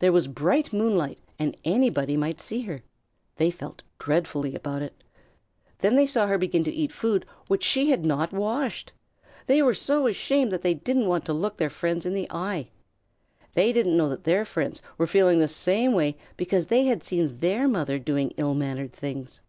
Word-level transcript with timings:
There 0.00 0.12
was 0.12 0.28
bright 0.28 0.74
moonlight 0.74 1.18
and 1.38 1.56
anybody 1.64 2.14
might 2.14 2.42
see 2.42 2.60
her. 2.64 2.82
They 3.36 3.50
felt 3.50 3.82
dreadfully 3.98 4.54
about 4.54 4.82
it. 4.82 5.02
Then 5.78 5.94
they 5.96 6.04
saw 6.04 6.26
her 6.26 6.36
begin 6.36 6.62
to 6.64 6.70
eat 6.70 6.92
food 6.92 7.24
which 7.48 7.62
she 7.64 7.88
had 7.88 8.04
not 8.04 8.34
washed. 8.34 8.92
They 9.46 9.62
were 9.62 9.72
so 9.72 10.06
ashamed 10.06 10.52
that 10.52 10.60
they 10.60 10.74
didn't 10.74 11.06
want 11.08 11.24
to 11.24 11.32
look 11.32 11.56
their 11.56 11.70
friends 11.70 12.04
in 12.04 12.12
the 12.12 12.28
eye. 12.30 12.68
They 13.54 13.72
didn't 13.72 13.96
know 13.96 14.10
that 14.10 14.24
their 14.24 14.44
friends 14.44 14.82
were 14.98 15.06
feeling 15.06 15.36
in 15.36 15.40
the 15.40 15.48
same 15.48 15.92
way 15.94 16.18
because 16.36 16.66
they 16.66 16.84
had 16.84 17.02
seen 17.02 17.38
their 17.38 17.66
mother 17.66 17.98
doing 17.98 18.34
ill 18.36 18.52
mannered 18.52 18.92
things. 18.92 19.40